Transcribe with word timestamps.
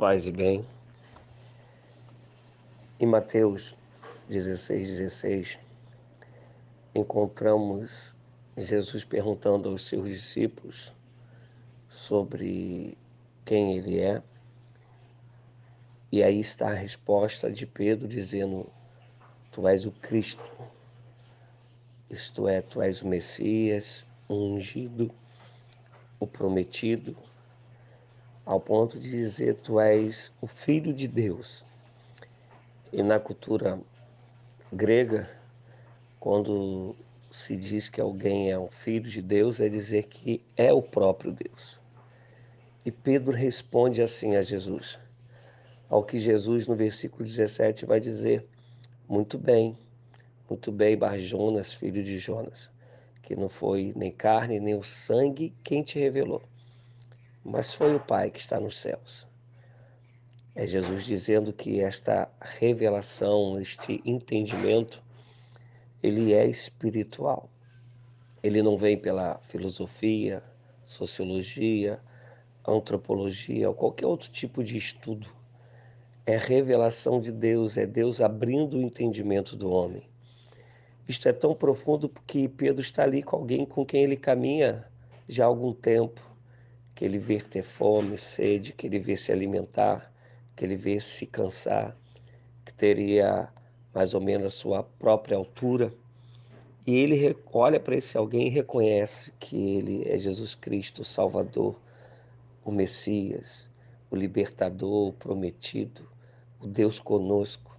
Paz 0.00 0.26
e 0.26 0.30
bem. 0.32 0.64
Em 2.98 3.04
Mateus 3.04 3.76
16, 4.30 4.88
16, 4.96 5.58
encontramos 6.94 8.16
Jesus 8.56 9.04
perguntando 9.04 9.68
aos 9.68 9.84
seus 9.86 10.08
discípulos 10.08 10.90
sobre 11.86 12.96
quem 13.44 13.76
ele 13.76 14.00
é. 14.00 14.22
E 16.10 16.22
aí 16.22 16.40
está 16.40 16.70
a 16.70 16.74
resposta 16.74 17.52
de 17.52 17.66
Pedro 17.66 18.08
dizendo: 18.08 18.66
Tu 19.52 19.68
és 19.68 19.84
o 19.84 19.92
Cristo, 19.92 20.50
isto 22.08 22.48
é, 22.48 22.62
tu 22.62 22.80
és 22.80 23.02
o 23.02 23.06
Messias, 23.06 24.06
o 24.26 24.34
ungido, 24.34 25.10
o 26.18 26.26
prometido, 26.26 27.14
ao 28.44 28.60
ponto 28.60 28.98
de 28.98 29.10
dizer 29.10 29.54
tu 29.54 29.78
és 29.78 30.32
o 30.40 30.46
filho 30.46 30.92
de 30.92 31.06
Deus. 31.06 31.64
E 32.92 33.02
na 33.02 33.20
cultura 33.20 33.80
grega, 34.72 35.28
quando 36.18 36.96
se 37.30 37.56
diz 37.56 37.88
que 37.88 38.00
alguém 38.00 38.50
é 38.50 38.58
um 38.58 38.70
filho 38.70 39.08
de 39.08 39.22
Deus, 39.22 39.60
é 39.60 39.68
dizer 39.68 40.04
que 40.04 40.42
é 40.56 40.72
o 40.72 40.82
próprio 40.82 41.32
Deus. 41.32 41.80
E 42.84 42.90
Pedro 42.90 43.32
responde 43.32 44.02
assim 44.02 44.36
a 44.36 44.42
Jesus, 44.42 44.98
ao 45.88 46.02
que 46.02 46.18
Jesus 46.18 46.66
no 46.66 46.74
versículo 46.74 47.24
17 47.24 47.86
vai 47.86 48.00
dizer: 48.00 48.46
Muito 49.08 49.38
bem, 49.38 49.76
muito 50.48 50.72
bem, 50.72 50.96
Bar 50.96 51.18
Jonas, 51.18 51.72
filho 51.72 52.02
de 52.02 52.18
Jonas, 52.18 52.70
que 53.22 53.36
não 53.36 53.48
foi 53.48 53.92
nem 53.94 54.10
carne 54.10 54.58
nem 54.58 54.74
o 54.74 54.82
sangue 54.82 55.54
quem 55.62 55.82
te 55.82 55.98
revelou, 55.98 56.42
mas 57.44 57.72
foi 57.72 57.94
o 57.94 58.00
Pai 58.00 58.30
que 58.30 58.40
está 58.40 58.60
nos 58.60 58.78
céus. 58.78 59.26
É 60.54 60.66
Jesus 60.66 61.04
dizendo 61.04 61.52
que 61.52 61.80
esta 61.80 62.30
revelação, 62.40 63.60
este 63.60 64.02
entendimento, 64.04 65.02
ele 66.02 66.32
é 66.32 66.46
espiritual. 66.46 67.48
Ele 68.42 68.62
não 68.62 68.76
vem 68.76 68.98
pela 68.98 69.38
filosofia, 69.42 70.42
sociologia, 70.84 72.00
antropologia 72.66 73.68
ou 73.68 73.74
qualquer 73.74 74.06
outro 74.06 74.30
tipo 74.30 74.62
de 74.62 74.76
estudo. 74.76 75.28
É 76.26 76.36
revelação 76.36 77.20
de 77.20 77.32
Deus, 77.32 77.76
é 77.76 77.86
Deus 77.86 78.20
abrindo 78.20 78.76
o 78.76 78.82
entendimento 78.82 79.56
do 79.56 79.70
homem. 79.70 80.02
Isto 81.08 81.28
é 81.28 81.32
tão 81.32 81.54
profundo 81.54 82.08
porque 82.08 82.48
Pedro 82.48 82.82
está 82.82 83.02
ali 83.02 83.22
com 83.22 83.36
alguém 83.36 83.64
com 83.64 83.84
quem 83.84 84.02
ele 84.02 84.16
caminha 84.16 84.86
já 85.28 85.44
há 85.44 85.46
algum 85.46 85.72
tempo 85.72 86.29
que 87.00 87.04
ele 87.06 87.18
vê 87.18 87.40
ter 87.40 87.62
fome, 87.62 88.18
sede, 88.18 88.74
que 88.74 88.86
ele 88.86 88.98
vê 88.98 89.16
se 89.16 89.32
alimentar, 89.32 90.12
que 90.54 90.62
ele 90.66 90.76
vê 90.76 91.00
se 91.00 91.24
cansar, 91.24 91.96
que 92.62 92.74
teria 92.74 93.48
mais 93.94 94.12
ou 94.12 94.20
menos 94.20 94.48
a 94.48 94.50
sua 94.50 94.82
própria 94.82 95.34
altura. 95.34 95.90
E 96.86 96.94
ele 96.94 97.34
olha 97.54 97.80
para 97.80 97.96
esse 97.96 98.18
alguém 98.18 98.48
e 98.48 98.50
reconhece 98.50 99.32
que 99.40 99.56
ele 99.56 100.06
é 100.06 100.18
Jesus 100.18 100.54
Cristo, 100.54 101.00
o 101.00 101.04
Salvador, 101.06 101.74
o 102.62 102.70
Messias, 102.70 103.70
o 104.10 104.14
libertador, 104.14 105.08
o 105.08 105.12
prometido, 105.14 106.06
o 106.60 106.66
Deus 106.66 107.00
conosco. 107.00 107.74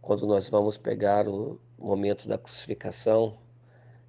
Quando 0.00 0.28
nós 0.28 0.48
vamos 0.48 0.78
pegar 0.78 1.26
o 1.26 1.58
momento 1.76 2.28
da 2.28 2.38
crucificação, 2.38 3.36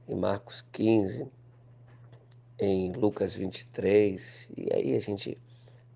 em 0.08 0.14
Marcos 0.14 0.62
15, 0.72 1.26
em 2.64 2.92
Lucas 2.92 3.34
23, 3.34 4.50
e 4.58 4.74
aí 4.74 4.96
a 4.96 5.00
gente 5.00 5.38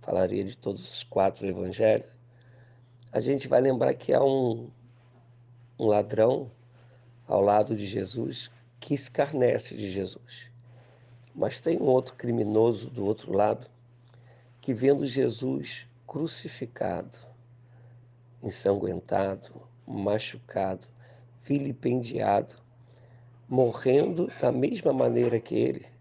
falaria 0.02 0.44
de 0.44 0.58
todos 0.58 0.90
os 0.90 1.04
quatro 1.04 1.46
evangelhos, 1.46 2.12
a 3.12 3.20
gente 3.20 3.48
vai 3.48 3.62
lembrar 3.62 3.94
que 3.94 4.14
há 4.14 4.24
um, 4.24 4.70
um 5.80 5.88
ladrão 5.88 6.52
ao 7.28 7.42
lado 7.42 7.76
de 7.76 7.86
Jesus 7.86 8.52
que 8.80 8.94
escarnece 8.94 9.76
de 9.76 9.90
Jesus. 9.90 10.50
Mas 11.34 11.60
tem 11.60 11.78
um 11.78 11.86
outro 11.86 12.16
criminoso 12.16 12.90
do 12.90 13.06
outro 13.06 13.34
lado 13.34 13.68
que, 14.62 14.74
vendo 14.74 15.06
Jesus 15.06 15.88
crucificado, 16.06 17.20
ensanguentado, 18.42 19.62
machucado, 19.86 20.88
vilipendiado, 21.44 22.56
morrendo 23.48 24.32
da 24.40 24.52
mesma 24.52 24.92
maneira 24.92 25.40
que 25.40 25.56
ele, 25.56 25.97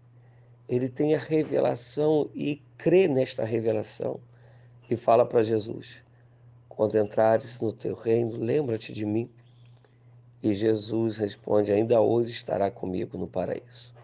ele 0.67 0.89
tem 0.89 1.15
a 1.15 1.19
revelação 1.19 2.29
e 2.35 2.61
crê 2.77 3.07
nesta 3.07 3.45
revelação 3.45 4.19
e 4.89 4.97
fala 4.97 5.25
para 5.25 5.41
Jesus: 5.41 6.01
Quando 6.67 6.97
entrares 6.97 7.59
no 7.61 7.71
teu 7.71 7.95
reino, 7.95 8.37
lembra-te 8.37 8.91
de 8.91 9.05
mim. 9.05 9.29
E 10.43 10.53
Jesus 10.53 11.17
responde: 11.17 11.71
Ainda 11.71 12.01
hoje 12.01 12.31
estará 12.31 12.69
comigo 12.69 13.17
no 13.17 13.27
paraíso. 13.27 13.95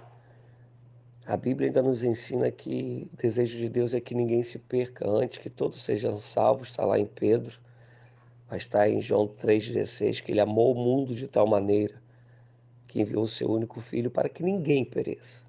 A 1.25 1.37
Bíblia 1.37 1.69
ainda 1.69 1.81
nos 1.81 2.03
ensina 2.03 2.51
que 2.51 3.09
o 3.13 3.17
desejo 3.17 3.57
de 3.57 3.69
Deus 3.69 3.93
é 3.93 3.99
que 3.99 4.15
ninguém 4.15 4.43
se 4.43 4.59
perca 4.59 5.09
antes, 5.09 5.37
que 5.37 5.49
todos 5.49 5.81
sejam 5.83 6.17
salvos. 6.17 6.69
Está 6.69 6.85
lá 6.85 6.97
em 6.97 7.05
Pedro, 7.05 7.59
mas 8.49 8.63
está 8.63 8.89
em 8.89 9.01
João 9.01 9.27
3,16 9.27 10.21
que 10.21 10.31
ele 10.31 10.39
amou 10.39 10.73
o 10.73 10.75
mundo 10.75 11.13
de 11.13 11.27
tal 11.27 11.47
maneira 11.47 12.01
que 12.87 13.01
enviou 13.01 13.23
o 13.23 13.27
seu 13.27 13.49
único 13.49 13.81
filho 13.81 14.11
para 14.11 14.29
que 14.29 14.43
ninguém 14.43 14.83
pereça. 14.85 15.43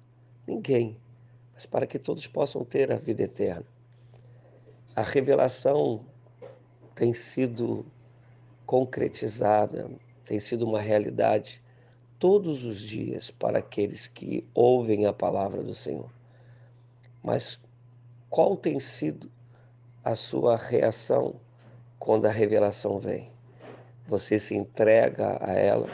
Ninguém 0.47 0.97
mas 1.55 1.65
para 1.65 1.87
que 1.87 1.97
todos 1.97 2.27
possam 2.27 2.63
ter 2.65 2.91
a 2.91 2.97
vida 2.97 3.23
eterna. 3.23 3.65
A 4.93 5.01
revelação 5.01 6.05
tem 6.93 7.13
sido 7.13 7.85
concretizada, 8.65 9.89
tem 10.25 10.39
sido 10.39 10.65
uma 10.65 10.81
realidade 10.81 11.63
todos 12.19 12.63
os 12.63 12.79
dias 12.79 13.31
para 13.31 13.59
aqueles 13.59 14.07
que 14.07 14.45
ouvem 14.53 15.05
a 15.05 15.13
palavra 15.13 15.63
do 15.63 15.73
Senhor. 15.73 16.09
Mas 17.23 17.59
qual 18.29 18.57
tem 18.57 18.79
sido 18.79 19.31
a 20.03 20.15
sua 20.15 20.55
reação 20.55 21.35
quando 21.97 22.25
a 22.25 22.31
revelação 22.31 22.97
vem? 22.97 23.31
Você 24.07 24.37
se 24.37 24.55
entrega 24.55 25.37
a 25.41 25.53
ela? 25.53 25.89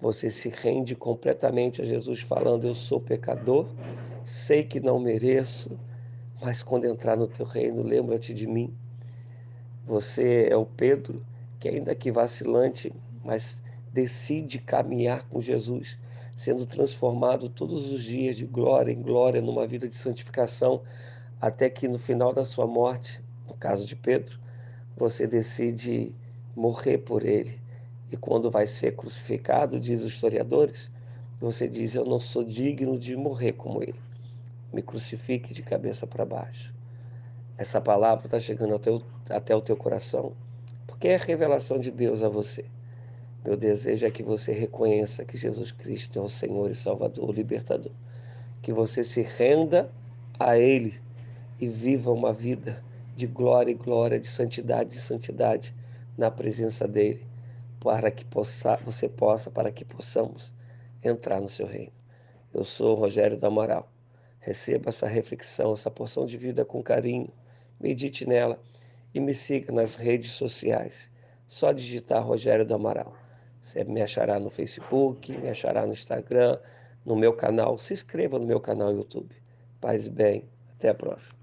Você 0.00 0.30
se 0.30 0.48
rende 0.48 0.94
completamente 0.94 1.80
a 1.80 1.84
Jesus 1.84 2.20
falando: 2.20 2.66
Eu 2.66 2.74
sou 2.74 3.00
pecador 3.00 3.68
sei 4.24 4.64
que 4.64 4.80
não 4.80 4.98
mereço, 4.98 5.78
mas 6.40 6.62
quando 6.62 6.84
entrar 6.84 7.16
no 7.16 7.26
teu 7.26 7.46
reino, 7.46 7.82
lembra-te 7.82 8.32
de 8.32 8.46
mim. 8.46 8.72
Você 9.86 10.48
é 10.50 10.56
o 10.56 10.64
Pedro 10.64 11.24
que, 11.58 11.68
ainda 11.68 11.94
que 11.94 12.10
vacilante, 12.10 12.92
mas 13.24 13.62
decide 13.92 14.58
caminhar 14.58 15.28
com 15.28 15.40
Jesus, 15.40 15.98
sendo 16.36 16.66
transformado 16.66 17.48
todos 17.48 17.92
os 17.92 18.02
dias 18.02 18.36
de 18.36 18.46
glória 18.46 18.92
em 18.92 19.02
glória 19.02 19.40
numa 19.40 19.66
vida 19.66 19.88
de 19.88 19.96
santificação, 19.96 20.82
até 21.40 21.68
que 21.68 21.88
no 21.88 21.98
final 21.98 22.32
da 22.32 22.44
sua 22.44 22.66
morte, 22.66 23.20
no 23.48 23.54
caso 23.54 23.86
de 23.86 23.96
Pedro, 23.96 24.38
você 24.96 25.26
decide 25.26 26.14
morrer 26.54 26.98
por 26.98 27.24
ele. 27.24 27.60
E 28.10 28.16
quando 28.16 28.50
vai 28.50 28.66
ser 28.66 28.94
crucificado, 28.94 29.80
diz 29.80 30.02
os 30.02 30.12
historiadores, 30.12 30.90
você 31.40 31.66
diz: 31.66 31.94
Eu 31.94 32.04
não 32.04 32.20
sou 32.20 32.44
digno 32.44 32.98
de 32.98 33.16
morrer 33.16 33.52
como 33.52 33.82
ele 33.82 34.11
me 34.72 34.82
crucifique 34.82 35.52
de 35.52 35.62
cabeça 35.62 36.06
para 36.06 36.24
baixo. 36.24 36.74
Essa 37.58 37.80
palavra 37.80 38.26
está 38.26 38.40
chegando 38.40 38.74
até 38.74 38.90
o, 38.90 39.02
até 39.28 39.54
o 39.54 39.60
teu 39.60 39.76
coração, 39.76 40.32
porque 40.86 41.08
é 41.08 41.16
a 41.16 41.18
revelação 41.18 41.78
de 41.78 41.90
Deus 41.90 42.22
a 42.22 42.28
você. 42.28 42.64
Meu 43.44 43.56
desejo 43.56 44.06
é 44.06 44.10
que 44.10 44.22
você 44.22 44.52
reconheça 44.52 45.24
que 45.24 45.36
Jesus 45.36 45.72
Cristo 45.72 46.18
é 46.18 46.22
o 46.22 46.28
Senhor 46.28 46.70
e 46.70 46.74
Salvador, 46.74 47.28
o 47.28 47.32
libertador. 47.32 47.92
Que 48.62 48.72
você 48.72 49.04
se 49.04 49.20
renda 49.20 49.90
a 50.38 50.56
Ele 50.56 50.98
e 51.60 51.68
viva 51.68 52.10
uma 52.10 52.32
vida 52.32 52.82
de 53.14 53.26
glória 53.26 53.72
e 53.72 53.74
glória, 53.74 54.18
de 54.18 54.28
santidade 54.28 54.96
e 54.96 55.00
santidade 55.00 55.74
na 56.16 56.30
presença 56.30 56.86
dEle, 56.88 57.26
para 57.80 58.10
que 58.10 58.24
possa, 58.24 58.76
você 58.84 59.08
possa, 59.08 59.50
para 59.50 59.70
que 59.70 59.84
possamos 59.84 60.52
entrar 61.02 61.40
no 61.40 61.48
seu 61.48 61.66
reino. 61.66 61.92
Eu 62.54 62.64
sou 62.64 62.94
Rogério 62.94 63.36
do 63.36 63.46
Amaral 63.46 63.92
Receba 64.42 64.88
essa 64.88 65.06
reflexão, 65.06 65.72
essa 65.72 65.88
porção 65.88 66.26
de 66.26 66.36
vida 66.36 66.64
com 66.64 66.82
carinho, 66.82 67.32
medite 67.78 68.28
nela 68.28 68.60
e 69.14 69.20
me 69.20 69.32
siga 69.32 69.72
nas 69.72 69.94
redes 69.94 70.32
sociais. 70.32 71.08
Só 71.46 71.70
digitar 71.70 72.26
Rogério 72.26 72.66
do 72.66 72.74
Amaral. 72.74 73.16
Você 73.60 73.84
me 73.84 74.02
achará 74.02 74.40
no 74.40 74.50
Facebook, 74.50 75.30
me 75.38 75.48
achará 75.48 75.86
no 75.86 75.92
Instagram, 75.92 76.58
no 77.06 77.14
meu 77.14 77.32
canal. 77.32 77.78
Se 77.78 77.92
inscreva 77.92 78.36
no 78.36 78.44
meu 78.46 78.58
canal 78.58 78.92
YouTube. 78.92 79.32
Paz 79.80 80.06
e 80.06 80.10
bem. 80.10 80.48
Até 80.76 80.88
a 80.88 80.94
próxima. 80.94 81.41